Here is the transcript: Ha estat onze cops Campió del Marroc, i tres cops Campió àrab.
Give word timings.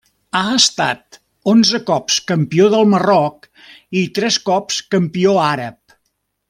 Ha 0.37 0.45
estat 0.59 1.17
onze 1.53 1.81
cops 1.89 2.17
Campió 2.31 2.71
del 2.75 2.89
Marroc, 2.95 3.47
i 4.03 4.07
tres 4.19 4.41
cops 4.51 4.81
Campió 4.97 5.41
àrab. 5.51 5.99